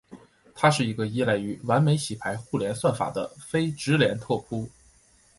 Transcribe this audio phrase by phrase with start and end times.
[0.55, 4.67] 它是一个依赖于完美洗牌互联算法的非直连拓扑。